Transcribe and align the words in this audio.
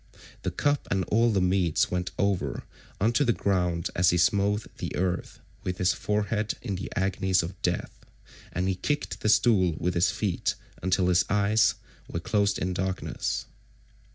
The 0.41 0.49
cup 0.49 0.87
and 0.89 1.03
all 1.11 1.29
the 1.29 1.39
meats 1.41 1.91
went 1.91 2.09
over 2.17 2.63
on 2.99 3.13
to 3.13 3.23
the 3.23 3.31
ground 3.33 3.91
as 3.95 4.09
he 4.09 4.17
smote 4.17 4.65
the 4.79 4.95
earth 4.95 5.37
with 5.63 5.77
his 5.77 5.93
forehead 5.93 6.55
in 6.63 6.73
the 6.73 6.91
agonies 6.95 7.43
of 7.43 7.61
death, 7.61 7.99
and 8.51 8.67
he 8.67 8.73
kicked 8.73 9.19
the 9.21 9.29
stool 9.29 9.75
with 9.77 9.93
his 9.93 10.09
feet 10.09 10.55
until 10.81 11.09
his 11.09 11.23
eyes 11.29 11.75
were 12.09 12.19
closed 12.19 12.57
in 12.57 12.73
darkness. 12.73 13.45